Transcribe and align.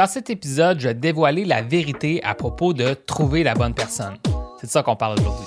Dans 0.00 0.06
cet 0.06 0.30
épisode, 0.30 0.80
je 0.80 0.88
vais 0.88 0.94
dévoiler 0.94 1.44
la 1.44 1.60
vérité 1.60 2.24
à 2.24 2.34
propos 2.34 2.72
de 2.72 2.94
trouver 2.94 3.42
la 3.42 3.52
bonne 3.52 3.74
personne. 3.74 4.16
C'est 4.58 4.66
de 4.66 4.72
ça 4.72 4.82
qu'on 4.82 4.96
parle 4.96 5.20
aujourd'hui. 5.20 5.44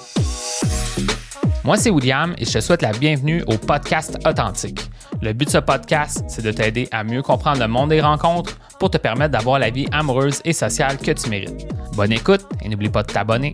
Moi, 1.63 1.75
c'est 1.75 1.89
William 1.89 2.35
et 2.37 2.45
je 2.45 2.51
te 2.51 2.59
souhaite 2.59 2.83
la 2.83 2.91
bienvenue 2.91 3.43
au 3.47 3.57
podcast 3.57 4.15
Authentique. 4.27 4.79
Le 5.23 5.33
but 5.33 5.45
de 5.45 5.49
ce 5.49 5.57
podcast, 5.57 6.23
c'est 6.27 6.43
de 6.43 6.51
t'aider 6.51 6.87
à 6.91 7.03
mieux 7.03 7.23
comprendre 7.23 7.61
le 7.61 7.67
monde 7.67 7.89
des 7.89 8.01
rencontres 8.01 8.59
pour 8.79 8.91
te 8.91 8.99
permettre 8.99 9.31
d'avoir 9.31 9.57
la 9.57 9.71
vie 9.71 9.87
amoureuse 9.91 10.39
et 10.45 10.53
sociale 10.53 10.99
que 10.99 11.09
tu 11.09 11.31
mérites. 11.31 11.67
Bonne 11.95 12.11
écoute 12.11 12.45
et 12.61 12.69
n'oublie 12.69 12.89
pas 12.89 13.01
de 13.01 13.11
t'abonner. 13.11 13.53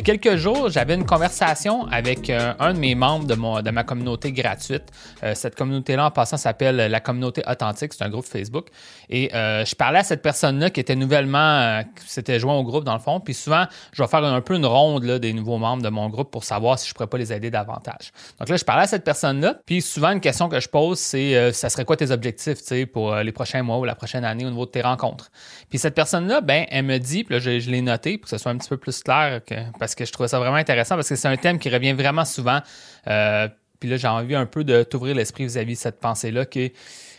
Y 0.00 0.02
a 0.02 0.16
quelques 0.16 0.36
jours, 0.36 0.70
j'avais 0.70 0.94
une 0.94 1.04
conversation 1.04 1.86
avec 1.88 2.30
euh, 2.30 2.54
un 2.58 2.72
de 2.72 2.78
mes 2.78 2.94
membres 2.94 3.26
de, 3.26 3.70
ma 3.70 3.84
communauté 3.84 4.32
gratuite. 4.32 4.84
Euh, 5.22 5.34
cette 5.34 5.54
communauté-là, 5.54 6.06
en 6.06 6.10
passant, 6.10 6.38
s'appelle 6.38 6.76
la 6.76 7.00
communauté 7.00 7.42
authentique. 7.46 7.92
C'est 7.92 8.04
un 8.04 8.08
groupe 8.08 8.24
Facebook. 8.24 8.68
Et 9.10 9.30
euh, 9.34 9.62
je 9.66 9.74
parlais 9.74 9.98
à 9.98 10.02
cette 10.02 10.22
personne-là 10.22 10.70
qui 10.70 10.80
était 10.80 10.96
nouvellement, 10.96 11.82
qui 12.00 12.08
s'était 12.08 12.40
joint 12.40 12.54
au 12.54 12.64
groupe 12.64 12.84
dans 12.84 12.94
le 12.94 13.00
fond. 13.00 13.20
Puis 13.20 13.34
souvent, 13.34 13.66
je 13.92 14.02
vais 14.02 14.08
faire 14.08 14.24
un 14.24 14.40
peu 14.40 14.54
une 14.54 14.64
ronde 14.64 15.04
des 15.04 15.34
nouveaux 15.34 15.58
membres 15.58 15.82
de 15.82 15.90
mon 15.90 16.08
groupe 16.08 16.30
pour 16.30 16.44
savoir 16.44 16.78
si 16.78 16.88
je 16.88 16.94
pourrais 16.94 17.08
pas 17.08 17.18
les 17.18 17.30
aider 17.30 17.50
davantage. 17.50 18.10
Donc 18.38 18.48
là, 18.48 18.56
je 18.56 18.64
parlais 18.64 18.84
à 18.84 18.86
cette 18.86 19.04
personne-là. 19.04 19.58
Puis 19.66 19.82
souvent, 19.82 20.12
une 20.12 20.22
question 20.22 20.48
que 20.48 20.60
je 20.60 20.68
pose, 20.70 20.98
c'est 20.98 21.52
ça 21.52 21.68
serait 21.68 21.84
quoi 21.84 21.98
tes 21.98 22.10
objectifs 22.10 22.60
pour 22.90 23.16
les 23.16 23.32
prochains 23.32 23.62
mois 23.62 23.76
ou 23.76 23.84
la 23.84 23.96
prochaine 23.96 24.24
année 24.24 24.46
au 24.46 24.50
niveau 24.50 24.64
de 24.64 24.70
tes 24.70 24.80
rencontres? 24.80 25.30
Puis 25.68 25.78
cette 25.78 25.94
personne-là, 25.94 26.40
ben, 26.40 26.64
elle 26.70 26.86
me 26.86 26.96
dit, 26.96 27.24
puis 27.24 27.34
là, 27.34 27.38
je, 27.38 27.60
je 27.60 27.70
l'ai 27.70 27.82
noté 27.82 28.16
pour 28.16 28.24
que 28.24 28.30
ce 28.30 28.38
soit 28.38 28.50
un 28.50 28.56
petit 28.56 28.70
peu 28.70 28.78
plus 28.78 29.02
clair 29.02 29.42
que 29.44 29.56
parce 29.78 29.89
que 29.94 30.04
je 30.04 30.12
trouvais 30.12 30.28
ça 30.28 30.38
vraiment 30.38 30.56
intéressant 30.56 30.94
parce 30.94 31.08
que 31.08 31.16
c'est 31.16 31.28
un 31.28 31.36
thème 31.36 31.58
qui 31.58 31.70
revient 31.70 31.92
vraiment 31.92 32.24
souvent. 32.24 32.60
Euh, 33.06 33.48
puis 33.78 33.88
là, 33.88 33.96
j'ai 33.96 34.08
envie 34.08 34.34
un 34.34 34.46
peu 34.46 34.64
de 34.64 34.82
t'ouvrir 34.82 35.14
l'esprit 35.14 35.44
vis-à-vis 35.44 35.74
de 35.74 35.78
cette 35.78 36.00
pensée-là 36.00 36.44
qui, 36.44 36.72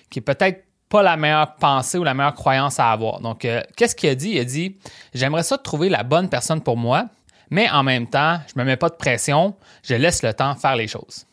qui 0.10 0.20
est 0.20 0.22
peut-être 0.22 0.64
pas 0.90 1.02
la 1.02 1.18
meilleure 1.18 1.56
pensée 1.56 1.98
ou 1.98 2.04
la 2.04 2.14
meilleure 2.14 2.36
croyance 2.36 2.80
à 2.80 2.92
avoir. 2.92 3.22
Donc, 3.22 3.46
euh, 3.46 3.62
qu'est-ce 3.76 3.96
qu'il 3.96 4.10
a 4.10 4.16
dit? 4.16 4.32
Il 4.32 4.40
a 4.40 4.44
dit 4.44 4.78
J'aimerais 5.14 5.44
ça 5.44 5.58
trouver 5.58 5.90
la 5.90 6.04
bonne 6.04 6.30
personne 6.30 6.62
pour 6.62 6.78
moi, 6.78 7.08
mais 7.50 7.70
en 7.70 7.82
même 7.82 8.08
temps, 8.08 8.40
je 8.54 8.60
me 8.60 8.66
mets 8.66 8.78
pas 8.78 8.90
de 8.90 8.96
pression, 8.96 9.56
je 9.84 9.96
laisse 9.96 10.22
le 10.22 10.34
temps 10.34 10.54
faire 10.56 10.76
les 10.76 10.88
choses. 10.88 11.26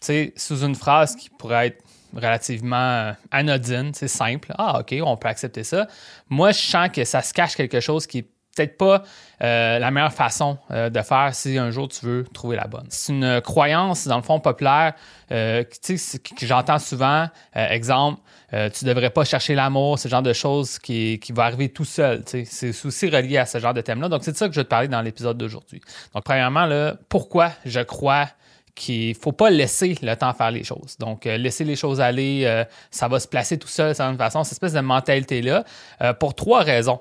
Tu 0.00 0.06
sais, 0.06 0.32
sous 0.36 0.64
une 0.64 0.74
phrase 0.74 1.14
qui 1.14 1.30
pourrait 1.30 1.68
être 1.68 1.84
relativement 2.14 2.76
euh, 2.76 3.12
anodine, 3.30 3.92
c'est 3.94 4.08
simple. 4.08 4.52
Ah, 4.58 4.80
OK, 4.80 4.94
on 5.02 5.16
peut 5.16 5.28
accepter 5.28 5.64
ça. 5.64 5.86
Moi, 6.28 6.50
je 6.52 6.58
sens 6.58 6.88
que 6.92 7.04
ça 7.04 7.22
se 7.22 7.32
cache 7.32 7.54
quelque 7.54 7.80
chose 7.80 8.06
qui 8.06 8.18
est 8.18 8.28
peut-être 8.60 8.76
pas 8.76 9.02
euh, 9.42 9.78
la 9.78 9.90
meilleure 9.90 10.12
façon 10.12 10.58
euh, 10.70 10.90
de 10.90 11.00
faire 11.00 11.30
si 11.34 11.56
un 11.56 11.70
jour 11.70 11.88
tu 11.88 12.04
veux 12.04 12.24
trouver 12.32 12.56
la 12.56 12.66
bonne. 12.66 12.86
C'est 12.90 13.12
une 13.12 13.40
croyance, 13.40 14.06
dans 14.06 14.16
le 14.16 14.22
fond, 14.22 14.38
populaire 14.38 14.94
euh, 15.32 15.64
que 15.64 16.46
j'entends 16.46 16.78
souvent. 16.78 17.28
exemple, 17.54 18.20
tu 18.50 18.84
devrais 18.84 19.10
pas 19.10 19.24
chercher 19.24 19.54
l'amour, 19.54 19.98
ce 19.98 20.08
genre 20.08 20.22
de 20.22 20.32
choses 20.32 20.78
qui, 20.78 21.18
qui 21.20 21.32
va 21.32 21.44
arriver 21.44 21.68
tout 21.68 21.84
seul. 21.84 22.22
C'est 22.26 22.84
aussi 22.84 23.08
relié 23.08 23.38
à 23.38 23.46
ce 23.46 23.58
genre 23.58 23.74
de 23.74 23.80
thème-là. 23.80 24.08
Donc, 24.08 24.24
c'est 24.24 24.32
de 24.32 24.36
ça 24.36 24.48
que 24.48 24.54
je 24.54 24.60
vais 24.60 24.64
te 24.64 24.70
parler 24.70 24.88
dans 24.88 25.00
l'épisode 25.00 25.38
d'aujourd'hui. 25.38 25.80
Donc, 26.14 26.24
premièrement, 26.24 26.66
là, 26.66 26.96
pourquoi 27.08 27.52
je 27.64 27.80
crois 27.80 28.26
qu'il 28.74 29.14
faut 29.14 29.32
pas 29.32 29.50
laisser 29.50 29.96
le 30.02 30.14
temps 30.14 30.32
faire 30.32 30.50
les 30.50 30.64
choses. 30.64 30.96
Donc, 30.98 31.26
euh, 31.26 31.36
laisser 31.36 31.64
les 31.64 31.76
choses 31.76 32.00
aller, 32.00 32.42
euh, 32.44 32.64
ça 32.90 33.08
va 33.08 33.20
se 33.20 33.28
placer 33.28 33.58
tout 33.58 33.68
seul 33.68 33.90
de 33.90 33.94
certaine 33.94 34.16
façon, 34.16 34.44
cette 34.44 34.52
espèce 34.52 34.72
de 34.72 34.80
mentalité-là, 34.80 35.64
euh, 36.02 36.12
pour 36.12 36.34
trois 36.34 36.62
raisons 36.62 37.00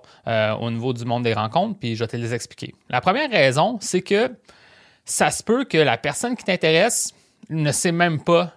au 0.61 0.70
niveau 0.70 0.94
du 0.94 1.06
monde 1.06 1.23
des 1.23 1.34
rencontres, 1.34 1.80
puis 1.80 1.95
je 1.95 2.03
vais 2.03 2.08
te 2.08 2.16
les 2.16 2.34
expliquer. 2.34 2.76
La 2.89 3.02
première 3.02 3.31
raison, 3.31 3.78
c'est 3.81 4.02
que 4.02 4.31
ça 5.06 5.31
se 5.31 5.42
peut 5.42 5.66
que 5.66 5.78
la 5.78 5.98
personne 5.98 6.36
qui 6.36 6.44
t'intéresse 6.44 7.14
ne 7.50 7.72
sait 7.72 7.92
même 7.92 8.22
pas 8.23 8.54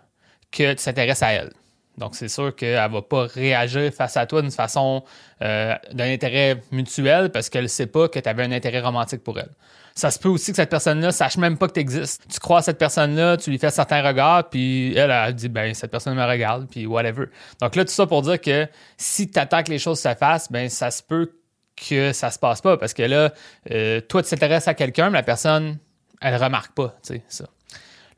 que 0.50 0.74
tu 0.74 0.84
t'intéresses 0.84 1.22
à 1.22 1.32
elle. 1.32 1.50
Donc, 1.98 2.14
c'est 2.14 2.28
sûr 2.28 2.54
qu'elle 2.56 2.82
ne 2.82 2.88
va 2.88 3.02
pas 3.02 3.26
réagir 3.26 3.92
face 3.92 4.16
à 4.16 4.26
toi 4.26 4.42
d'une 4.42 4.50
façon 4.50 5.04
d'un 5.40 5.78
intérêt 5.98 6.62
mutuel 6.70 7.30
parce 7.30 7.48
qu'elle 7.48 7.64
ne 7.64 7.68
sait 7.68 7.86
pas 7.86 8.08
que 8.08 8.18
tu 8.18 8.28
avais 8.28 8.44
un 8.44 8.52
intérêt 8.52 8.80
romantique 8.80 9.22
pour 9.22 9.38
elle. 9.38 9.50
Ça 9.94 10.10
se 10.10 10.18
peut 10.18 10.30
aussi 10.30 10.52
que 10.52 10.56
cette 10.56 10.70
personne-là 10.70 11.12
sache 11.12 11.36
même 11.36 11.58
pas 11.58 11.68
que 11.68 11.74
tu 11.74 11.80
existes. 11.80 12.22
Tu 12.32 12.40
crois 12.40 12.58
à 12.60 12.62
cette 12.62 12.78
personne-là, 12.78 13.36
tu 13.36 13.50
lui 13.50 13.58
fais 13.58 13.70
certains 13.70 14.02
regards, 14.02 14.48
puis 14.48 14.96
elle, 14.96 15.34
dit, 15.34 15.50
ben, 15.50 15.74
cette 15.74 15.90
personne 15.90 16.14
me 16.14 16.24
regarde, 16.24 16.66
puis 16.70 16.86
whatever. 16.86 17.26
Donc 17.60 17.76
là, 17.76 17.84
tout 17.84 17.92
ça 17.92 18.06
pour 18.06 18.22
dire 18.22 18.40
que 18.40 18.66
si 18.96 19.30
tu 19.30 19.38
attends 19.38 19.62
que 19.62 19.70
les 19.70 19.78
choses 19.78 20.00
se 20.00 20.14
fassent, 20.14 20.50
ben, 20.50 20.70
ça 20.70 20.90
se 20.90 21.02
peut 21.02 21.32
que 21.76 22.12
ça 22.12 22.30
se 22.30 22.38
passe 22.38 22.62
pas, 22.62 22.78
parce 22.78 22.94
que 22.94 23.02
là, 23.02 23.32
euh, 23.70 24.00
toi, 24.00 24.22
tu 24.22 24.30
t'intéresses 24.30 24.68
à 24.68 24.74
quelqu'un, 24.74 25.10
mais 25.10 25.18
la 25.18 25.22
personne, 25.24 25.78
elle 26.22 26.36
remarque 26.42 26.72
pas, 26.72 26.94
tu 27.02 27.14
sais, 27.14 27.22
ça. 27.28 27.44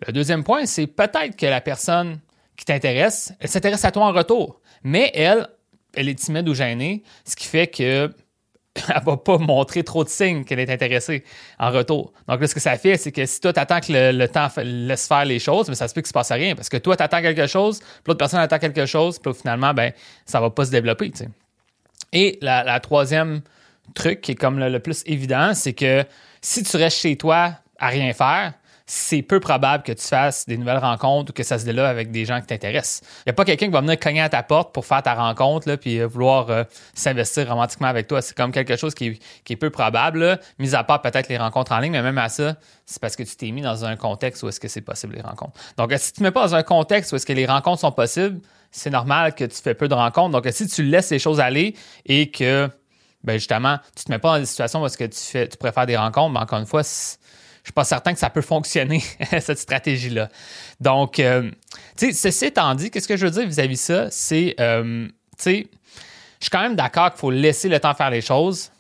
Le 0.07 0.13
deuxième 0.13 0.45
point, 0.45 0.67
c'est 0.67 0.87
peut-être 0.87 1.37
que 1.37 1.47
la 1.47 1.61
personne 1.61 2.21
qui 2.57 2.65
t'intéresse, 2.65 3.33
elle 3.41 3.49
s'intéresse 3.49 3.85
à 3.85 3.91
toi 3.91 4.07
en 4.07 4.13
retour, 4.13 4.61
mais 4.83 5.11
elle, 5.15 5.49
elle 5.95 6.09
est 6.09 6.15
timide 6.15 6.49
ou 6.49 6.55
gênée, 6.55 7.03
ce 7.25 7.37
qui 7.37 7.47
fait 7.47 7.67
que 7.67 8.11
elle 8.89 9.03
va 9.05 9.17
pas 9.17 9.39
montrer 9.39 9.85
trop 9.85 10.03
de 10.05 10.09
signes 10.09 10.45
qu'elle 10.45 10.59
est 10.59 10.71
intéressée 10.71 11.25
en 11.59 11.71
retour. 11.71 12.13
Donc 12.27 12.41
là, 12.41 12.47
ce 12.47 12.55
que 12.55 12.61
ça 12.61 12.77
fait, 12.77 12.97
c'est 12.97 13.13
que 13.13 13.25
si 13.25 13.41
toi, 13.41 13.53
tu 13.53 13.61
attends 13.61 13.81
que 13.81 13.93
le, 13.93 14.27
temps 14.27 14.49
laisse 14.57 15.07
faire 15.07 15.25
les 15.25 15.39
choses, 15.39 15.69
mais 15.69 15.75
ça 15.75 15.87
se 15.87 15.95
peut 15.95 16.01
qu'il 16.01 16.09
se 16.09 16.13
passe 16.13 16.33
rien. 16.33 16.57
Parce 16.57 16.69
que 16.69 16.77
toi, 16.77 16.97
tu 16.97 17.03
attends 17.03 17.23
quelque 17.23 17.47
chose, 17.47 17.81
l'autre 18.07 18.19
personne 18.19 18.41
attend 18.41 18.59
quelque 18.59 18.87
chose, 18.87 19.19
puis 19.19 19.33
finalement, 19.33 19.73
ben, 19.75 19.93
ça 20.27 20.41
va 20.41 20.51
pas 20.51 20.65
se 20.65 20.71
développer. 20.71 21.13
Et 22.13 22.39
la, 22.43 22.81
troisième 22.81 23.43
truc 23.95 24.21
qui 24.21 24.33
est 24.33 24.37
comme 24.37 24.59
le 24.59 24.81
plus 24.81 25.03
évident, 25.07 25.55
c'est 25.55 25.73
que 25.73 26.05
si 26.41 26.63
tu 26.65 26.77
restes 26.77 26.99
chez 26.99 27.17
toi 27.17 27.53
à 27.79 27.89
rien 27.89 28.13
faire, 28.13 28.55
c'est 28.87 29.23
peu 29.23 29.41
probable 29.41 29.83
que 29.83 29.93
tu 29.93 30.07
fasses 30.07 30.47
des 30.47 30.59
nouvelles 30.59 30.79
rencontres 30.79 31.31
ou 31.31 31.33
que 31.33 31.43
ça 31.43 31.59
se 31.59 31.65
développe 31.65 31.87
avec 31.87 32.11
des 32.11 32.27
gens 32.27 32.41
qui 32.41 32.47
t'intéressent. 32.49 33.01
Il 33.21 33.29
n'y 33.29 33.31
a 33.31 33.33
pas 33.33 33.47
quelqu'un 33.47 33.67
qui 33.67 33.73
va 33.73 33.81
venir 33.81 33.99
cogner 33.99 34.21
à 34.21 34.29
ta 34.29 34.43
porte 34.43 34.75
pour 34.75 34.85
faire 34.85 35.03
ta 35.03 35.15
rencontre 35.15 35.69
là, 35.69 35.79
puis 35.79 36.01
euh, 36.01 36.07
vouloir 36.07 36.51
euh, 36.51 36.65
s'investir 36.93 37.49
romantiquement 37.49 37.89
avec 37.89 38.09
toi. 38.09 38.21
C'est 38.21 38.37
comme 38.37 38.53
quelque 38.53 38.77
chose 38.77 38.95
qui 38.95 39.19
est, 39.49 39.57
peu 39.57 39.71
probable, 39.71 40.39
mis 40.59 40.75
à 40.75 40.85
part 40.85 41.01
peut-être 41.01 41.29
les 41.29 41.39
rencontres 41.39 41.73
en 41.73 41.79
ligne, 41.79 41.93
mais 41.93 42.03
même 42.03 42.19
à 42.19 42.29
ça, 42.29 42.57
c'est 42.85 43.01
parce 43.01 43.17
que 43.17 43.23
tu 43.23 43.37
t'es 43.37 43.51
mis 43.53 43.63
dans 43.63 43.87
un 43.87 43.97
contexte 43.97 44.43
où 44.43 44.49
est-ce 44.49 44.61
que 44.61 44.69
c'est 44.69 44.83
possible 44.83 45.15
les 45.15 45.23
rencontres. 45.23 45.59
Donc, 45.79 45.93
si 45.97 46.13
tu 46.13 46.23
ne 46.23 46.29
mets 46.29 46.33
pas 46.33 46.43
dans 46.43 46.55
un 46.55 46.63
contexte 46.63 47.13
où 47.13 47.17
est-ce 47.17 47.27
que 47.27 47.33
les 47.33 47.47
rencontres 47.47 47.81
sont 47.81 47.93
possibles, 47.93 48.41
c'est 48.71 48.91
normal 48.91 49.35
que 49.35 49.45
tu 49.45 49.57
fais 49.63 49.75
peu 49.75 49.89
de 49.89 49.95
rencontres. 49.95 50.33
Donc, 50.33 50.53
si 50.53 50.67
tu 50.67 50.83
laisses 50.83 51.11
les 51.11 51.19
choses 51.19 51.41
aller 51.41 51.75
et 52.05 52.31
que, 52.31 52.69
ben 53.23 53.35
justement, 53.35 53.79
tu 53.95 54.01
ne 54.01 54.05
te 54.05 54.11
mets 54.11 54.19
pas 54.19 54.35
dans 54.35 54.41
des 54.41 54.47
situations 54.47 54.83
où 54.83 54.87
est-ce 54.87 54.99
que 54.99 55.05
tu, 55.05 55.21
fais, 55.21 55.49
tu 55.49 55.57
préfères 55.57 55.87
des 55.87 55.97
rencontres, 55.97 56.35
mais 56.35 56.41
encore 56.41 56.59
une 56.59 56.67
fois, 56.67 56.83
suis 57.69 57.73
pas 57.73 57.85
certain 57.85 58.13
que 58.13 58.19
ça 58.19 58.29
peut 58.29 58.43
fonctionner, 58.43 59.03
cette 59.41 59.59
stratégie-là. 59.59 60.29
Donc, 60.81 61.19
euh, 61.19 61.51
tu 61.97 62.13
sais, 62.13 62.13
ceci 62.13 62.47
étant 62.47 62.75
dit, 62.75 62.91
qu'est-ce 62.91 63.09
que 63.09 63.17
je 63.17 63.25
veux 63.25 63.33
dire 63.33 63.47
vis-à-vis 63.47 63.77
de 63.77 63.81
ça? 63.81 64.11
C'est, 64.11 64.55
euh, 64.61 65.07
tu 65.07 65.13
sais, 65.39 65.67
je 66.41 66.45
suis 66.45 66.51
quand 66.51 66.61
même 66.61 66.77
d'accord 66.77 67.11
qu'il 67.11 67.21
faut 67.21 67.31
laisser 67.31 67.71
le 67.71 67.81
temps 67.81 67.95
faire 67.95 68.11
les 68.11 68.21
choses. 68.21 68.71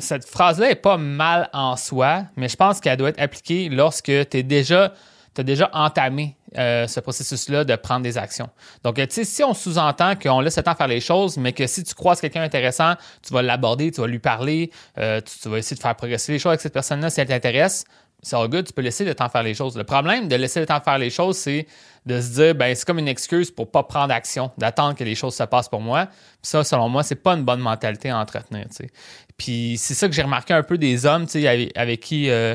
Cette 0.00 0.24
phrase-là 0.24 0.70
est 0.70 0.76
pas 0.76 0.96
mal 0.96 1.50
en 1.52 1.76
soi, 1.76 2.24
mais 2.36 2.48
je 2.48 2.56
pense 2.56 2.80
qu'elle 2.80 2.96
doit 2.96 3.10
être 3.10 3.20
appliquée 3.20 3.68
lorsque 3.68 4.06
tu 4.06 4.38
es 4.38 4.42
déjà 4.42 4.94
tu 5.34 5.40
as 5.40 5.44
déjà 5.44 5.70
entamé 5.72 6.36
euh, 6.58 6.86
ce 6.86 7.00
processus-là 7.00 7.64
de 7.64 7.74
prendre 7.76 8.02
des 8.02 8.18
actions. 8.18 8.50
Donc, 8.84 8.96
tu 8.96 9.06
sais, 9.08 9.24
si 9.24 9.42
on 9.42 9.54
sous-entend 9.54 10.14
qu'on 10.14 10.40
laisse 10.40 10.58
le 10.58 10.62
temps 10.62 10.74
faire 10.74 10.88
les 10.88 11.00
choses, 11.00 11.38
mais 11.38 11.54
que 11.54 11.66
si 11.66 11.82
tu 11.84 11.94
croises 11.94 12.20
quelqu'un 12.20 12.42
intéressant, 12.42 12.96
tu 13.26 13.32
vas 13.32 13.40
l'aborder, 13.40 13.90
tu 13.90 14.02
vas 14.02 14.06
lui 14.06 14.18
parler, 14.18 14.70
tu, 14.96 15.48
vas 15.48 15.56
essayer 15.56 15.74
de 15.74 15.80
faire 15.80 15.94
progresser 15.94 16.32
les 16.32 16.38
choses 16.38 16.50
avec 16.50 16.60
cette 16.60 16.74
personne-là 16.74 17.08
si 17.08 17.22
elle 17.22 17.28
t'intéresse, 17.28 17.86
c'est 18.22 18.36
all 18.36 18.48
good, 18.48 18.66
tu 18.66 18.72
peux 18.72 18.82
laisser 18.82 19.04
le 19.04 19.14
temps 19.14 19.28
faire 19.28 19.42
les 19.42 19.54
choses. 19.54 19.76
Le 19.76 19.82
problème 19.82 20.28
de 20.28 20.36
laisser 20.36 20.60
le 20.60 20.66
temps 20.66 20.80
faire 20.80 20.98
les 20.98 21.10
choses, 21.10 21.36
c'est 21.36 21.66
de 22.06 22.20
se 22.20 22.34
dire, 22.34 22.54
ben, 22.54 22.74
c'est 22.74 22.84
comme 22.86 23.00
une 23.00 23.08
excuse 23.08 23.50
pour 23.50 23.70
pas 23.70 23.82
prendre 23.82 24.14
action, 24.14 24.52
d'attendre 24.58 24.94
que 24.94 25.02
les 25.02 25.16
choses 25.16 25.34
se 25.34 25.42
passent 25.42 25.68
pour 25.68 25.80
moi. 25.80 26.06
Puis 26.06 26.16
ça, 26.42 26.62
selon 26.62 26.88
moi, 26.88 27.02
c'est 27.02 27.16
pas 27.16 27.32
une 27.32 27.44
bonne 27.44 27.60
mentalité 27.60 28.10
à 28.10 28.18
entretenir, 28.18 28.66
tu 28.68 28.76
sais. 28.76 28.90
Puis 29.36 29.76
c'est 29.76 29.94
ça 29.94 30.08
que 30.08 30.14
j'ai 30.14 30.22
remarqué 30.22 30.54
un 30.54 30.62
peu 30.62 30.78
des 30.78 31.04
hommes, 31.04 31.26
sais, 31.26 31.70
avec, 31.74 32.00
qui, 32.00 32.30
euh, 32.30 32.54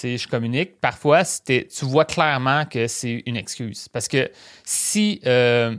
je 0.00 0.28
communique. 0.28 0.80
Parfois, 0.80 1.22
tu 1.24 1.66
vois 1.82 2.04
clairement 2.04 2.64
que 2.64 2.86
c'est 2.86 3.24
une 3.26 3.36
excuse. 3.36 3.88
Parce 3.88 4.06
que 4.06 4.30
si, 4.64 5.20
euh, 5.26 5.76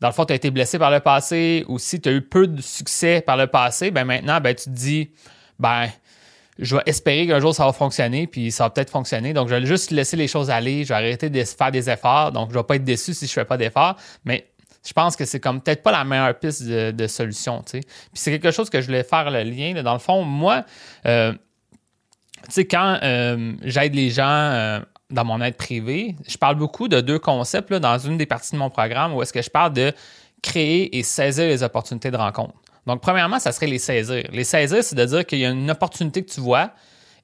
dans 0.00 0.08
le 0.08 0.14
fond, 0.14 0.24
tu 0.24 0.32
as 0.32 0.36
été 0.36 0.50
blessé 0.50 0.78
par 0.78 0.90
le 0.90 1.00
passé 1.00 1.66
ou 1.68 1.78
si 1.78 2.00
tu 2.00 2.08
as 2.08 2.12
eu 2.12 2.22
peu 2.22 2.46
de 2.46 2.62
succès 2.62 3.20
par 3.20 3.36
le 3.36 3.46
passé, 3.46 3.90
ben 3.90 4.04
maintenant, 4.04 4.40
ben, 4.40 4.54
tu 4.54 4.64
te 4.64 4.70
dis, 4.70 5.10
ben, 5.58 5.88
je 6.60 6.76
vais 6.76 6.82
espérer 6.86 7.26
qu'un 7.26 7.40
jour 7.40 7.54
ça 7.54 7.64
va 7.64 7.72
fonctionner, 7.72 8.26
puis 8.26 8.52
ça 8.52 8.64
va 8.64 8.70
peut-être 8.70 8.90
fonctionner. 8.90 9.32
Donc, 9.32 9.48
je 9.48 9.54
vais 9.54 9.66
juste 9.66 9.90
laisser 9.90 10.16
les 10.16 10.28
choses 10.28 10.50
aller. 10.50 10.84
Je 10.84 10.88
vais 10.88 10.94
arrêter 10.94 11.30
de 11.30 11.44
faire 11.44 11.70
des 11.70 11.88
efforts. 11.88 12.32
Donc, 12.32 12.50
je 12.50 12.54
ne 12.54 12.60
vais 12.60 12.66
pas 12.66 12.76
être 12.76 12.84
déçu 12.84 13.14
si 13.14 13.26
je 13.26 13.30
ne 13.30 13.34
fais 13.34 13.44
pas 13.44 13.56
d'efforts. 13.56 13.96
Mais 14.24 14.46
je 14.86 14.92
pense 14.92 15.16
que 15.16 15.24
c'est 15.24 15.40
comme 15.40 15.60
peut-être 15.60 15.82
pas 15.82 15.92
la 15.92 16.04
meilleure 16.04 16.38
piste 16.38 16.62
de, 16.64 17.06
solution. 17.06 17.62
Puis 17.62 17.82
c'est 18.14 18.30
quelque 18.30 18.50
chose 18.50 18.70
que 18.70 18.80
je 18.80 18.86
voulais 18.86 19.02
faire 19.02 19.30
le 19.30 19.42
lien. 19.42 19.82
Dans 19.82 19.92
le 19.92 19.98
fond, 19.98 20.22
moi, 20.22 20.64
euh, 21.06 21.32
tu 21.32 22.50
sais, 22.50 22.64
quand 22.66 22.98
euh, 23.02 23.54
j'aide 23.62 23.94
les 23.94 24.10
gens 24.10 24.24
euh, 24.24 24.80
dans 25.10 25.24
mon 25.24 25.40
aide 25.40 25.56
privée, 25.56 26.16
je 26.26 26.36
parle 26.38 26.56
beaucoup 26.56 26.88
de 26.88 27.00
deux 27.00 27.18
concepts 27.18 27.72
dans 27.72 27.98
une 27.98 28.16
des 28.16 28.26
parties 28.26 28.52
de 28.52 28.58
mon 28.58 28.70
programme 28.70 29.14
où 29.14 29.22
est-ce 29.22 29.32
que 29.32 29.42
je 29.42 29.50
parle 29.50 29.72
de 29.72 29.92
créer 30.42 30.96
et 30.96 31.02
saisir 31.02 31.46
les 31.46 31.62
opportunités 31.62 32.10
de 32.10 32.16
rencontre. 32.16 32.54
Donc, 32.86 33.00
premièrement, 33.00 33.38
ça 33.38 33.52
serait 33.52 33.66
les 33.66 33.78
saisir. 33.78 34.24
Les 34.32 34.44
saisir, 34.44 34.82
c'est 34.82 34.96
de 34.96 35.04
dire 35.04 35.26
qu'il 35.26 35.38
y 35.38 35.46
a 35.46 35.50
une 35.50 35.70
opportunité 35.70 36.24
que 36.24 36.30
tu 36.30 36.40
vois 36.40 36.72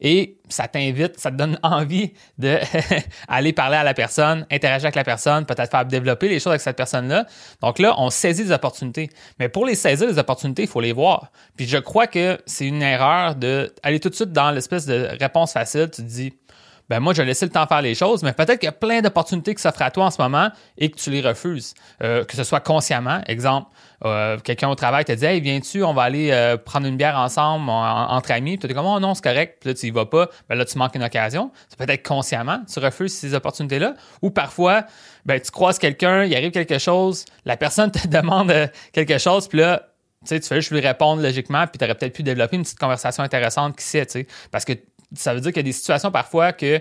et 0.00 0.38
ça 0.48 0.68
t'invite, 0.68 1.18
ça 1.18 1.30
te 1.30 1.36
donne 1.36 1.58
envie 1.62 2.12
d'aller 2.38 3.52
parler 3.54 3.76
à 3.76 3.84
la 3.84 3.94
personne, 3.94 4.46
interagir 4.50 4.86
avec 4.86 4.94
la 4.94 5.04
personne, 5.04 5.46
peut-être 5.46 5.70
faire 5.70 5.86
développer 5.86 6.28
les 6.28 6.38
choses 6.38 6.48
avec 6.48 6.60
cette 6.60 6.76
personne-là. 6.76 7.26
Donc 7.62 7.78
là, 7.78 7.94
on 7.98 8.10
saisit 8.10 8.44
des 8.44 8.52
opportunités. 8.52 9.10
Mais 9.38 9.48
pour 9.48 9.66
les 9.66 9.74
saisir, 9.74 10.08
les 10.08 10.18
opportunités, 10.18 10.62
il 10.62 10.68
faut 10.68 10.80
les 10.80 10.92
voir. 10.92 11.30
Puis 11.56 11.66
je 11.66 11.78
crois 11.78 12.06
que 12.06 12.38
c'est 12.46 12.66
une 12.66 12.82
erreur 12.82 13.34
d'aller 13.34 14.00
tout 14.00 14.10
de 14.10 14.14
suite 14.14 14.32
dans 14.32 14.50
l'espèce 14.50 14.86
de 14.86 15.08
réponse 15.18 15.52
facile. 15.52 15.88
Tu 15.92 16.02
te 16.02 16.06
dis, 16.06 16.34
ben 16.88 17.00
moi, 17.00 17.12
je 17.12 17.22
vais 17.22 17.26
laisser 17.26 17.46
le 17.46 17.52
temps 17.52 17.66
faire 17.66 17.82
les 17.82 17.94
choses, 17.94 18.22
mais 18.22 18.32
peut-être 18.32 18.58
qu'il 18.58 18.66
y 18.66 18.68
a 18.68 18.72
plein 18.72 19.00
d'opportunités 19.00 19.54
qui 19.54 19.62
s'offrent 19.62 19.82
à 19.82 19.90
toi 19.90 20.04
en 20.04 20.10
ce 20.10 20.20
moment 20.22 20.50
et 20.78 20.90
que 20.90 20.96
tu 20.96 21.10
les 21.10 21.20
refuses. 21.20 21.74
Euh, 22.02 22.24
que 22.24 22.36
ce 22.36 22.44
soit 22.44 22.60
consciemment, 22.60 23.20
exemple, 23.26 23.70
euh, 24.04 24.38
quelqu'un 24.38 24.68
au 24.68 24.74
travail 24.74 25.04
te 25.04 25.12
dit 25.12 25.24
Hey, 25.24 25.40
viens-tu, 25.40 25.82
on 25.82 25.94
va 25.94 26.02
aller 26.02 26.30
euh, 26.30 26.56
prendre 26.56 26.86
une 26.86 26.96
bière 26.96 27.16
ensemble 27.16 27.68
entre 27.70 28.30
amis. 28.30 28.58
Tu 28.58 28.66
es 28.66 28.74
comme 28.74 28.86
Oh 28.86 29.00
non, 29.00 29.14
c'est 29.14 29.24
correct. 29.24 29.58
Puis 29.60 29.70
là, 29.70 29.74
tu 29.74 29.86
y 29.86 29.90
vas 29.90 30.06
pas. 30.06 30.28
Ben 30.48 30.56
là, 30.56 30.64
tu 30.64 30.78
manques 30.78 30.94
une 30.94 31.04
occasion. 31.04 31.50
C'est 31.68 31.78
peut-être 31.78 32.06
consciemment, 32.06 32.60
tu 32.72 32.78
refuses 32.78 33.14
ces 33.14 33.34
opportunités-là. 33.34 33.94
Ou 34.22 34.30
parfois, 34.30 34.84
ben, 35.24 35.40
tu 35.40 35.50
croises 35.50 35.78
quelqu'un, 35.78 36.24
il 36.24 36.34
arrive 36.36 36.52
quelque 36.52 36.78
chose, 36.78 37.24
la 37.44 37.56
personne 37.56 37.90
te 37.92 38.06
demande 38.06 38.52
quelque 38.92 39.18
chose, 39.18 39.48
puis 39.48 39.58
là, 39.58 39.88
tu 40.22 40.28
sais, 40.28 40.40
tu 40.40 40.48
fais 40.48 40.56
juste 40.56 40.70
lui 40.70 40.80
répondre 40.80 41.22
logiquement, 41.22 41.66
puis 41.66 41.78
tu 41.78 41.84
aurais 41.84 41.94
peut-être 41.94 42.12
pu 42.12 42.22
développer 42.22 42.56
une 42.56 42.62
petite 42.62 42.78
conversation 42.78 43.22
intéressante 43.22 43.76
qui 43.76 43.84
sait. 43.84 44.06
Parce 44.50 44.64
que 44.64 44.72
ça 45.14 45.34
veut 45.34 45.40
dire 45.40 45.52
qu'il 45.52 45.60
y 45.60 45.60
a 45.60 45.70
des 45.70 45.72
situations 45.72 46.10
parfois 46.10 46.52
que 46.52 46.80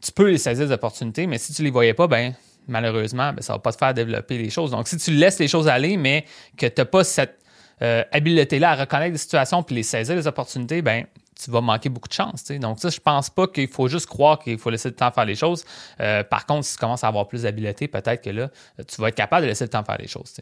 tu 0.00 0.12
peux 0.12 0.30
les 0.30 0.38
saisir 0.38 0.66
des 0.66 0.72
opportunités, 0.72 1.26
mais 1.26 1.38
si 1.38 1.52
tu 1.52 1.62
les 1.62 1.70
voyais 1.70 1.94
pas, 1.94 2.06
ben 2.06 2.34
malheureusement, 2.68 3.32
ben, 3.32 3.42
ça 3.42 3.54
va 3.54 3.58
pas 3.58 3.72
te 3.72 3.78
faire 3.78 3.94
développer 3.94 4.38
les 4.38 4.50
choses. 4.50 4.70
Donc, 4.70 4.88
si 4.88 4.96
tu 4.96 5.12
laisses 5.12 5.38
les 5.38 5.48
choses 5.48 5.68
aller, 5.68 5.96
mais 5.96 6.24
que 6.56 6.66
tu 6.66 6.80
n'as 6.80 6.84
pas 6.84 7.04
cette 7.04 7.38
euh, 7.82 8.04
habileté-là 8.12 8.70
à 8.70 8.74
reconnaître 8.76 9.12
des 9.12 9.18
situations 9.18 9.62
puis 9.62 9.74
les 9.74 9.82
saisir 9.82 10.14
les 10.14 10.26
opportunités, 10.26 10.80
ben 10.80 11.04
tu 11.42 11.50
vas 11.50 11.60
manquer 11.60 11.88
beaucoup 11.88 12.08
de 12.08 12.14
chance. 12.14 12.44
Donc, 12.44 12.78
ça, 12.78 12.90
je 12.90 13.00
pense 13.00 13.28
pas 13.28 13.48
qu'il 13.48 13.66
faut 13.66 13.88
juste 13.88 14.06
croire 14.06 14.38
qu'il 14.38 14.56
faut 14.56 14.70
laisser 14.70 14.88
le 14.88 14.94
temps 14.94 15.10
faire 15.10 15.24
les 15.24 15.34
choses. 15.34 15.64
Euh, 16.00 16.22
par 16.22 16.46
contre, 16.46 16.64
si 16.64 16.74
tu 16.74 16.78
commences 16.78 17.02
à 17.02 17.08
avoir 17.08 17.26
plus 17.26 17.42
d'habileté, 17.42 17.88
peut-être 17.88 18.22
que 18.22 18.30
là, 18.30 18.50
tu 18.86 19.00
vas 19.00 19.08
être 19.08 19.16
capable 19.16 19.42
de 19.42 19.48
laisser 19.48 19.64
le 19.64 19.70
temps 19.70 19.82
faire 19.82 19.98
les 19.98 20.06
choses. 20.06 20.32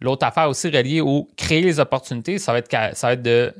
L'autre 0.00 0.26
affaire 0.26 0.48
aussi 0.48 0.68
reliée 0.68 1.02
au 1.02 1.28
créer 1.36 1.60
les 1.60 1.78
opportunités, 1.80 2.38
ça 2.38 2.52
va 2.52 2.58
être, 2.58 2.70
ça 2.96 3.08
va 3.08 3.12
être 3.12 3.22
de, 3.22 3.54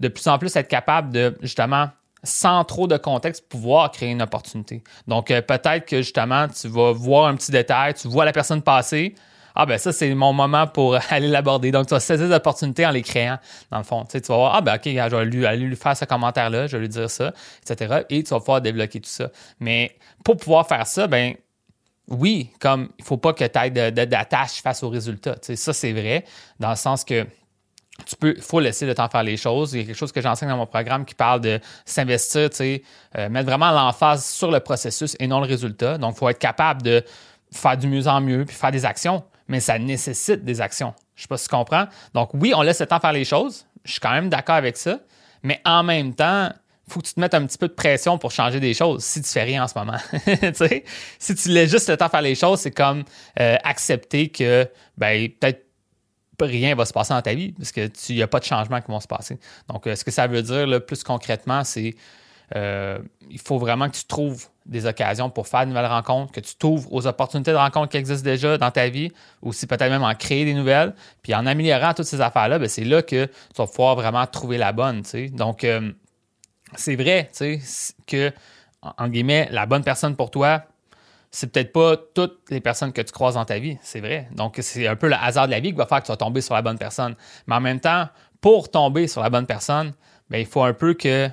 de 0.00 0.08
plus 0.08 0.26
en 0.28 0.38
plus 0.38 0.56
être 0.56 0.68
capable 0.68 1.12
de 1.12 1.36
justement 1.42 1.90
sans 2.22 2.64
trop 2.64 2.86
de 2.86 2.96
contexte, 2.96 3.48
pouvoir 3.48 3.90
créer 3.90 4.10
une 4.10 4.22
opportunité. 4.22 4.82
Donc, 5.06 5.30
euh, 5.30 5.40
peut-être 5.40 5.86
que 5.86 5.98
justement, 5.98 6.48
tu 6.48 6.68
vas 6.68 6.92
voir 6.92 7.26
un 7.26 7.36
petit 7.36 7.50
détail, 7.50 7.94
tu 7.94 8.08
vois 8.08 8.24
la 8.24 8.32
personne 8.32 8.62
passer. 8.62 9.14
Ah, 9.54 9.66
ben 9.66 9.78
ça, 9.78 9.92
c'est 9.92 10.14
mon 10.14 10.32
moment 10.32 10.66
pour 10.66 10.96
aller 11.10 11.28
l'aborder. 11.28 11.70
Donc, 11.70 11.86
tu 11.86 11.94
vas 11.94 12.00
saisir 12.00 12.28
l'opportunité 12.28 12.86
en 12.86 12.90
les 12.90 13.02
créant, 13.02 13.38
dans 13.70 13.78
le 13.78 13.84
fond. 13.84 14.04
Tu, 14.04 14.18
vas 14.20 14.36
voir, 14.36 14.54
ah, 14.54 14.60
ben 14.60 14.76
OK, 14.76 14.84
je 14.84 15.16
vais 15.16 15.24
lui, 15.24 15.46
aller 15.46 15.64
lui 15.64 15.76
faire 15.76 15.96
ce 15.96 16.04
commentaire-là, 16.04 16.66
je 16.66 16.76
vais 16.76 16.82
lui 16.82 16.88
dire 16.88 17.10
ça, 17.10 17.32
etc. 17.62 18.04
Et 18.10 18.22
tu 18.22 18.30
vas 18.30 18.38
pouvoir 18.38 18.60
débloquer 18.60 19.00
tout 19.00 19.10
ça. 19.10 19.30
Mais 19.58 19.96
pour 20.24 20.36
pouvoir 20.36 20.68
faire 20.68 20.86
ça, 20.86 21.06
ben 21.06 21.34
oui, 22.08 22.50
comme 22.60 22.90
il 22.98 23.04
faut 23.04 23.16
pas 23.16 23.32
que 23.32 23.44
tu 23.44 23.58
aies 23.58 23.70
d'attache 23.70 24.62
face 24.62 24.82
au 24.82 24.88
résultat. 24.88 25.34
Tu 25.36 25.46
sais, 25.46 25.56
ça, 25.56 25.72
c'est 25.72 25.92
vrai, 25.92 26.24
dans 26.58 26.70
le 26.70 26.76
sens 26.76 27.04
que 27.04 27.26
tu 28.06 28.16
peux, 28.16 28.34
faut 28.40 28.60
laisser 28.60 28.86
le 28.86 28.94
temps 28.94 29.08
faire 29.08 29.22
les 29.22 29.36
choses. 29.36 29.72
Il 29.72 29.80
y 29.80 29.82
a 29.82 29.86
quelque 29.86 29.96
chose 29.96 30.12
que 30.12 30.20
j'enseigne 30.20 30.48
dans 30.48 30.56
mon 30.56 30.66
programme 30.66 31.04
qui 31.04 31.14
parle 31.14 31.40
de 31.40 31.60
s'investir, 31.84 32.50
tu 32.50 32.56
sais, 32.56 32.82
euh, 33.16 33.28
mettre 33.28 33.46
vraiment 33.46 33.70
l'emphase 33.70 34.24
sur 34.24 34.50
le 34.50 34.60
processus 34.60 35.16
et 35.18 35.26
non 35.26 35.40
le 35.40 35.46
résultat. 35.46 35.98
Donc, 35.98 36.14
il 36.16 36.18
faut 36.18 36.28
être 36.28 36.38
capable 36.38 36.82
de 36.82 37.04
faire 37.52 37.76
du 37.76 37.88
mieux 37.88 38.06
en 38.06 38.20
mieux 38.20 38.44
puis 38.44 38.56
faire 38.56 38.70
des 38.70 38.84
actions, 38.84 39.24
mais 39.48 39.60
ça 39.60 39.78
nécessite 39.78 40.44
des 40.44 40.60
actions. 40.60 40.94
Je 41.14 41.20
ne 41.20 41.22
sais 41.22 41.28
pas 41.28 41.36
si 41.36 41.48
tu 41.48 41.54
comprends. 41.54 41.86
Donc, 42.14 42.30
oui, 42.34 42.52
on 42.54 42.62
laisse 42.62 42.80
le 42.80 42.86
temps 42.86 43.00
faire 43.00 43.12
les 43.12 43.24
choses. 43.24 43.66
Je 43.84 43.92
suis 43.92 44.00
quand 44.00 44.12
même 44.12 44.28
d'accord 44.28 44.56
avec 44.56 44.76
ça, 44.76 45.00
mais 45.42 45.60
en 45.64 45.82
même 45.82 46.14
temps, 46.14 46.50
il 46.90 46.92
faut 46.92 47.00
que 47.00 47.06
tu 47.06 47.14
te 47.14 47.20
mettes 47.20 47.34
un 47.34 47.46
petit 47.46 47.58
peu 47.58 47.68
de 47.68 47.72
pression 47.72 48.18
pour 48.18 48.32
changer 48.32 48.58
des 48.58 48.74
choses 48.74 49.04
si 49.04 49.22
tu 49.22 49.28
fais 49.28 49.44
rien 49.44 49.64
en 49.64 49.68
ce 49.68 49.78
moment. 49.78 49.98
si 51.18 51.34
tu 51.34 51.48
laisses 51.50 51.70
juste 51.70 51.88
le 51.88 51.96
temps 51.96 52.08
faire 52.08 52.22
les 52.22 52.34
choses, 52.34 52.60
c'est 52.60 52.72
comme 52.72 53.04
euh, 53.38 53.56
accepter 53.62 54.28
que 54.28 54.68
ben, 54.96 55.28
peut-être 55.28 55.69
rien 56.46 56.74
va 56.74 56.84
se 56.84 56.92
passer 56.92 57.14
dans 57.14 57.22
ta 57.22 57.34
vie 57.34 57.52
parce 57.52 57.72
que 57.72 57.88
il 58.08 58.16
n'y 58.16 58.22
a 58.22 58.26
pas 58.28 58.40
de 58.40 58.44
changements 58.44 58.80
qui 58.80 58.90
vont 58.90 59.00
se 59.00 59.08
passer. 59.08 59.38
Donc, 59.68 59.86
euh, 59.86 59.96
ce 59.96 60.04
que 60.04 60.10
ça 60.10 60.26
veut 60.26 60.42
dire 60.42 60.84
plus 60.84 61.02
concrètement, 61.02 61.64
c'est 61.64 61.94
euh, 62.56 62.98
il 63.30 63.38
faut 63.38 63.58
vraiment 63.58 63.88
que 63.88 63.96
tu 63.96 64.04
trouves 64.04 64.46
des 64.66 64.86
occasions 64.86 65.30
pour 65.30 65.46
faire 65.46 65.60
de 65.60 65.66
nouvelles 65.66 65.86
rencontres, 65.86 66.32
que 66.32 66.40
tu 66.40 66.56
t'ouvres 66.56 66.92
aux 66.92 67.06
opportunités 67.06 67.52
de 67.52 67.56
rencontres 67.56 67.90
qui 67.90 67.96
existent 67.96 68.24
déjà 68.24 68.58
dans 68.58 68.70
ta 68.70 68.88
vie, 68.88 69.12
ou 69.42 69.52
si 69.52 69.66
peut-être 69.66 69.90
même 69.90 70.02
en 70.02 70.14
créer 70.14 70.44
des 70.44 70.54
nouvelles. 70.54 70.94
Puis 71.22 71.34
en 71.34 71.46
améliorant 71.46 71.94
toutes 71.94 72.06
ces 72.06 72.20
affaires-là, 72.20 72.58
ben, 72.58 72.68
c'est 72.68 72.84
là 72.84 73.02
que 73.02 73.26
tu 73.26 73.56
vas 73.56 73.66
pouvoir 73.66 73.94
vraiment 73.94 74.26
trouver 74.26 74.58
la 74.58 74.72
bonne. 74.72 75.02
Donc, 75.32 75.64
euh, 75.64 75.92
c'est 76.74 76.96
vrai 76.96 77.30
que, 78.06 78.32
en 78.82 79.08
guillemets, 79.08 79.48
la 79.52 79.66
bonne 79.66 79.84
personne 79.84 80.16
pour 80.16 80.30
toi, 80.30 80.64
c'est 81.30 81.52
peut-être 81.52 81.72
pas 81.72 81.96
toutes 82.14 82.50
les 82.50 82.60
personnes 82.60 82.92
que 82.92 83.00
tu 83.00 83.12
croises 83.12 83.34
dans 83.34 83.44
ta 83.44 83.58
vie, 83.58 83.78
c'est 83.82 84.00
vrai. 84.00 84.28
Donc, 84.32 84.58
c'est 84.60 84.86
un 84.86 84.96
peu 84.96 85.08
le 85.08 85.14
hasard 85.14 85.46
de 85.46 85.52
la 85.52 85.60
vie 85.60 85.70
qui 85.70 85.76
va 85.76 85.86
faire 85.86 86.00
que 86.00 86.06
tu 86.06 86.12
vas 86.12 86.16
tomber 86.16 86.40
sur 86.40 86.54
la 86.54 86.62
bonne 86.62 86.78
personne. 86.78 87.14
Mais 87.46 87.54
en 87.54 87.60
même 87.60 87.80
temps, 87.80 88.08
pour 88.40 88.70
tomber 88.70 89.06
sur 89.06 89.22
la 89.22 89.30
bonne 89.30 89.46
personne, 89.46 89.92
bien, 90.28 90.40
il 90.40 90.46
faut 90.46 90.62
un 90.62 90.72
peu 90.72 90.94
que 90.94 91.30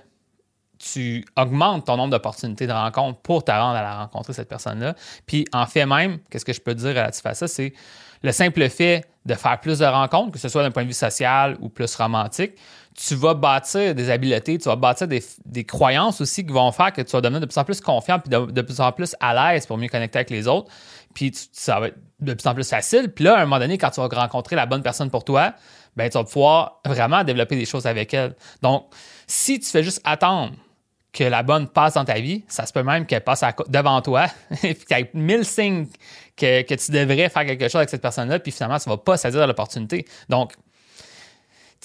tu 0.79 1.25
augmentes 1.35 1.85
ton 1.85 1.97
nombre 1.97 2.11
d'opportunités 2.11 2.67
de 2.67 2.71
rencontre 2.71 3.19
pour 3.19 3.43
te 3.43 3.51
rendre 3.51 3.75
à 3.75 3.81
la 3.81 3.95
rencontrer, 3.99 4.33
cette 4.33 4.49
personne-là. 4.49 4.95
Puis, 5.25 5.45
en 5.53 5.65
fait 5.65 5.85
même, 5.85 6.19
qu'est-ce 6.29 6.45
que 6.45 6.53
je 6.53 6.61
peux 6.61 6.75
dire 6.75 6.89
relatif 6.89 7.25
à 7.25 7.33
ça, 7.33 7.47
c'est 7.47 7.73
le 8.23 8.31
simple 8.31 8.67
fait 8.69 9.05
de 9.25 9.33
faire 9.33 9.59
plus 9.59 9.79
de 9.79 9.85
rencontres, 9.85 10.31
que 10.31 10.39
ce 10.39 10.49
soit 10.49 10.63
d'un 10.63 10.71
point 10.71 10.83
de 10.83 10.87
vue 10.87 10.93
social 10.93 11.57
ou 11.59 11.69
plus 11.69 11.93
romantique, 11.95 12.53
tu 12.95 13.13
vas 13.13 13.35
bâtir 13.35 13.93
des 13.93 14.09
habiletés, 14.09 14.57
tu 14.57 14.69
vas 14.69 14.75
bâtir 14.75 15.07
des, 15.07 15.63
croyances 15.65 16.19
aussi 16.19 16.45
qui 16.45 16.51
vont 16.51 16.71
faire 16.71 16.91
que 16.91 17.01
tu 17.01 17.11
vas 17.11 17.21
devenir 17.21 17.41
de 17.41 17.45
plus 17.45 17.57
en 17.57 17.63
plus 17.63 17.79
confiant 17.79 18.19
puis 18.19 18.29
de, 18.29 18.61
plus 18.61 18.79
en 18.79 18.91
plus 18.91 19.15
à 19.19 19.53
l'aise 19.53 19.67
pour 19.67 19.77
mieux 19.77 19.87
connecter 19.87 20.19
avec 20.19 20.31
les 20.31 20.47
autres. 20.47 20.71
Puis 21.13 21.31
ça 21.51 21.79
va 21.79 21.87
être 21.89 21.97
de 22.19 22.33
plus 22.33 22.47
en 22.47 22.55
plus 22.55 22.67
facile. 22.67 23.09
Puis 23.13 23.23
là, 23.23 23.37
à 23.37 23.41
un 23.41 23.45
moment 23.45 23.59
donné, 23.59 23.77
quand 23.77 23.91
tu 23.91 24.01
vas 24.01 24.07
rencontrer 24.07 24.55
la 24.55 24.65
bonne 24.65 24.81
personne 24.81 25.11
pour 25.11 25.23
toi, 25.23 25.53
ben, 25.95 26.09
tu 26.09 26.17
vas 26.17 26.23
pouvoir 26.23 26.81
vraiment 26.85 27.23
développer 27.23 27.55
des 27.55 27.65
choses 27.65 27.85
avec 27.85 28.13
elle. 28.13 28.35
Donc, 28.63 28.85
si 29.27 29.59
tu 29.59 29.69
fais 29.69 29.83
juste 29.83 30.01
attendre 30.03 30.53
que 31.17 31.23
la 31.23 31.41
bonne 31.41 31.67
passe 31.67 31.95
dans 31.95 32.05
ta 32.05 32.19
vie, 32.19 32.43
ça 32.47 32.67
se 32.67 32.73
peut 32.73 32.83
même 32.83 33.07
qu'elle 33.07 33.23
passe 33.23 33.43
devant 33.69 34.01
toi, 34.01 34.27
puis 34.61 34.75
qu'il 34.75 34.97
y 34.97 35.01
ait 35.01 35.09
mille 35.13 35.45
signes 35.45 35.87
que, 36.35 36.61
que, 36.61 36.75
tu 36.75 36.91
devrais 36.91 37.29
faire 37.29 37.45
quelque 37.45 37.65
chose 37.65 37.77
avec 37.77 37.89
cette 37.89 38.03
personne-là, 38.03 38.37
puis 38.39 38.51
finalement, 38.51 38.77
tu 38.77 38.87
ne 38.87 38.93
vas 38.93 38.97
pas 38.97 39.17
saisir 39.17 39.47
l'opportunité. 39.47 40.05
Donc, 40.29 40.53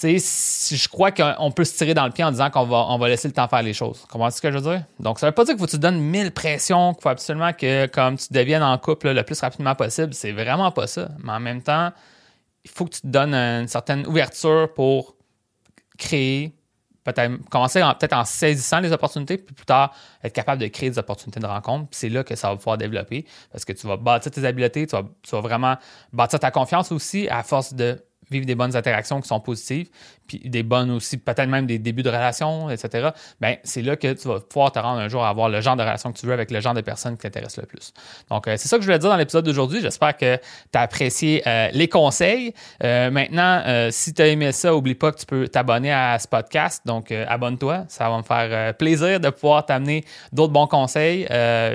je 0.01 0.87
crois 0.89 1.11
qu'on 1.11 1.51
peut 1.51 1.63
se 1.63 1.75
tirer 1.75 1.93
dans 1.93 2.05
le 2.05 2.11
pied 2.11 2.23
en 2.23 2.31
disant 2.31 2.49
qu'on 2.49 2.65
va, 2.65 2.85
on 2.89 2.97
va 2.97 3.07
laisser 3.09 3.27
le 3.27 3.33
temps 3.33 3.47
faire 3.47 3.63
les 3.63 3.73
choses. 3.73 4.05
Comment 4.09 4.29
ce 4.29 4.41
que 4.41 4.51
je 4.51 4.57
veux 4.57 4.71
dire? 4.71 4.83
Donc, 4.99 5.19
ça 5.19 5.27
veut 5.27 5.31
pas 5.31 5.45
dire 5.45 5.53
qu'il 5.53 5.59
faut 5.59 5.65
que 5.65 5.71
tu 5.71 5.77
te 5.77 5.81
donnes 5.81 5.99
mille 5.99 6.31
pressions, 6.31 6.93
qu'il 6.93 7.01
faut 7.01 7.09
absolument 7.09 7.53
que 7.53 7.87
comme 7.87 8.17
tu 8.17 8.27
deviennes 8.31 8.63
en 8.63 8.77
couple 8.77 9.11
le 9.11 9.23
plus 9.23 9.39
rapidement 9.39 9.75
possible. 9.75 10.13
C'est 10.13 10.31
vraiment 10.31 10.71
pas 10.71 10.87
ça. 10.87 11.09
Mais 11.23 11.31
en 11.31 11.39
même 11.39 11.61
temps, 11.61 11.91
il 12.65 12.71
faut 12.71 12.85
que 12.85 12.95
tu 12.95 13.01
te 13.01 13.07
donnes 13.07 13.33
une 13.33 13.67
certaine 13.67 14.05
ouverture 14.07 14.73
pour 14.73 15.15
créer, 15.97 16.53
peut-être 17.03 17.49
commencer 17.49 17.81
peut-être 17.99 18.13
en 18.13 18.25
saisissant 18.25 18.79
les 18.79 18.91
opportunités, 18.91 19.37
puis 19.37 19.53
plus 19.53 19.65
tard 19.65 19.93
être 20.23 20.33
capable 20.33 20.61
de 20.61 20.67
créer 20.67 20.89
des 20.89 20.99
opportunités 20.99 21.39
de 21.39 21.45
rencontre. 21.45 21.87
c'est 21.91 22.09
là 22.09 22.23
que 22.23 22.35
ça 22.35 22.49
va 22.49 22.55
pouvoir 22.55 22.77
développer 22.77 23.25
parce 23.51 23.65
que 23.65 23.73
tu 23.73 23.87
vas 23.87 23.97
bâtir 23.97 24.31
tes 24.31 24.45
habiletés, 24.45 24.87
tu 24.87 24.95
vas, 24.95 25.03
tu 25.21 25.31
vas 25.31 25.41
vraiment 25.41 25.75
bâtir 26.11 26.39
ta 26.39 26.51
confiance 26.51 26.91
aussi 26.91 27.27
à 27.29 27.43
force 27.43 27.73
de 27.73 28.03
vivre 28.29 28.45
des 28.45 28.55
bonnes 28.55 28.75
interactions 28.75 29.21
qui 29.21 29.27
sont 29.27 29.39
positives, 29.39 29.89
puis 30.27 30.39
des 30.39 30.63
bonnes 30.63 30.91
aussi, 30.91 31.17
peut-être 31.17 31.47
même 31.49 31.65
des 31.65 31.79
débuts 31.79 32.03
de 32.03 32.09
relation, 32.09 32.69
etc., 32.69 33.09
ben 33.41 33.57
c'est 33.63 33.81
là 33.81 33.95
que 33.95 34.13
tu 34.13 34.27
vas 34.27 34.39
pouvoir 34.39 34.71
te 34.71 34.79
rendre 34.79 34.99
un 34.99 35.09
jour 35.09 35.23
à 35.23 35.29
avoir 35.29 35.49
le 35.49 35.61
genre 35.61 35.75
de 35.75 35.81
relation 35.81 36.11
que 36.11 36.19
tu 36.19 36.25
veux 36.25 36.33
avec 36.33 36.51
le 36.51 36.59
genre 36.61 36.73
de 36.73 36.81
personnes 36.81 37.15
qui 37.15 37.23
t'intéressent 37.23 37.59
le 37.59 37.67
plus. 37.67 37.93
Donc, 38.29 38.47
euh, 38.47 38.55
c'est 38.57 38.67
ça 38.67 38.77
que 38.77 38.83
je 38.83 38.87
voulais 38.87 38.99
dire 38.99 39.09
dans 39.09 39.17
l'épisode 39.17 39.45
d'aujourd'hui. 39.45 39.81
J'espère 39.81 40.15
que 40.15 40.37
tu 40.37 40.77
as 40.77 40.81
apprécié 40.81 41.43
euh, 41.47 41.69
les 41.73 41.87
conseils. 41.87 42.53
Euh, 42.83 43.11
maintenant, 43.11 43.61
si 43.91 44.13
tu 44.13 44.21
as 44.21 44.27
aimé 44.27 44.51
ça, 44.51 44.75
oublie 44.75 44.95
pas 44.95 45.11
que 45.11 45.19
tu 45.19 45.25
peux 45.25 45.47
t'abonner 45.47 45.91
à 45.91 46.17
ce 46.19 46.27
podcast. 46.27 46.81
Donc, 46.85 47.11
abonne-toi. 47.11 47.85
Ça 47.87 48.09
va 48.09 48.17
me 48.17 48.23
faire 48.23 48.75
plaisir 48.75 49.19
de 49.19 49.29
pouvoir 49.29 49.65
t'amener 49.65 50.03
d'autres 50.31 50.53
bons 50.53 50.67
conseils 50.67 51.27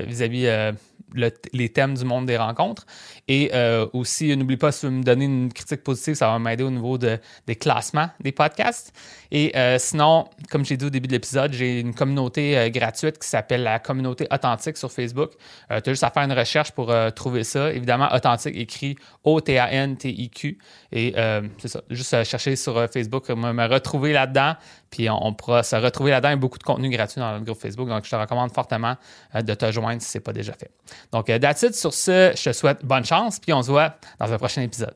vis-à-vis 0.07 0.73
les 1.15 1.69
thèmes 1.69 1.95
du 1.95 2.05
monde 2.05 2.27
des 2.27 2.37
rencontres. 2.37 2.87
Et 3.29 3.51
euh, 3.55 3.87
aussi, 3.93 4.35
n'oublie 4.37 4.57
pas, 4.57 4.73
si 4.73 4.81
tu 4.81 4.87
veux 4.87 4.93
me 4.93 5.03
donner 5.03 5.27
une 5.27 5.53
critique 5.53 5.83
positive, 5.83 6.15
ça 6.15 6.29
va 6.29 6.39
m'aider 6.39 6.65
au 6.65 6.71
niveau 6.71 6.99
de, 6.99 7.19
des 7.47 7.57
classements 7.57 8.09
des 8.21 8.33
podcasts. 8.33 8.93
Et 9.31 9.57
euh, 9.57 9.79
sinon, 9.79 10.29
comme 10.51 10.65
j'ai 10.65 10.77
dit 10.77 10.87
au 10.87 10.91
début 10.91 11.07
de 11.07 11.13
l'épisode, 11.13 11.53
j'ai 11.53 11.81
une 11.81 11.95
communauté 11.95 12.57
euh, 12.57 12.71
gratuite 12.71 13.19
qui 13.19 13.29
s'appelle 13.29 13.63
la 13.63 13.79
communauté 13.79 14.27
authentique 14.31 14.77
sur 14.77 14.91
Facebook. 14.91 15.33
tu 15.69 15.75
as 15.75 15.83
juste 15.85 16.05
à 16.05 16.11
faire 16.11 16.23
une 16.23 16.33
recherche 16.33 16.73
pour 16.73 16.93
trouver 17.15 17.45
ça. 17.45 17.73
Évidemment, 17.73 18.09
authentique 18.13 18.57
écrit 18.57 18.97
O-T-A-N-T-I-Q. 19.25 20.59
Et 20.93 21.15
c'est 21.59 21.69
ça, 21.69 21.83
juste 21.91 22.25
chercher 22.25 22.57
sur 22.57 22.89
Facebook, 22.91 23.29
me, 23.29 23.69
retrouver 23.69 24.13
là-dedans. 24.13 24.55
Puis 24.91 25.09
on, 25.11 25.33
pourra 25.35 25.63
se 25.63 25.77
retrouver 25.77 26.11
là-dedans. 26.11 26.37
Beaucoup 26.37 26.59
de 26.59 26.63
contenu 26.63 26.89
gratuit 26.91 27.21
dans 27.21 27.35
le 27.35 27.41
groupe 27.41 27.61
Facebook. 27.61 27.89
Donc, 27.89 28.05
je 28.05 28.11
te 28.11 28.17
recommande 28.17 28.53
fortement 28.53 28.97
de 29.35 29.55
te 29.55 29.71
joindre 29.71 30.01
si 30.01 30.09
ce 30.09 30.19
n'est 30.19 30.23
pas 30.23 30.33
déjà 30.33 30.53
fait. 30.53 30.71
Donc, 31.13 31.27
that's 31.27 31.63
it. 31.63 31.75
Sur 31.75 31.93
ce, 31.93 32.33
je 32.37 32.51
te 32.51 32.53
souhaite 32.53 32.85
bonne 32.85 33.05
chance. 33.05 33.39
Puis 33.39 33.53
on 33.53 33.63
se 33.63 33.71
voit 33.71 33.95
dans 34.19 34.33
un 34.33 34.39
prochain 34.39 34.63
épisode. 34.63 34.95